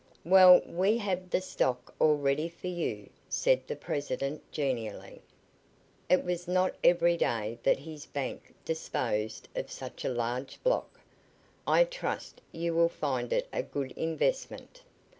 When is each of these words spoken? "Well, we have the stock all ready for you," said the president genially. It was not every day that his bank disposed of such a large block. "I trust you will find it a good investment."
"Well, 0.25 0.63
we 0.65 0.97
have 0.97 1.29
the 1.29 1.41
stock 1.41 1.93
all 1.99 2.15
ready 2.17 2.49
for 2.49 2.65
you," 2.65 3.07
said 3.29 3.67
the 3.67 3.75
president 3.75 4.41
genially. 4.51 5.21
It 6.09 6.23
was 6.25 6.47
not 6.47 6.73
every 6.83 7.15
day 7.17 7.59
that 7.61 7.77
his 7.77 8.07
bank 8.07 8.55
disposed 8.65 9.47
of 9.55 9.69
such 9.69 10.03
a 10.03 10.09
large 10.09 10.57
block. 10.63 10.99
"I 11.67 11.83
trust 11.83 12.41
you 12.51 12.73
will 12.73 12.89
find 12.89 13.31
it 13.31 13.47
a 13.53 13.61
good 13.61 13.91
investment." 13.91 14.81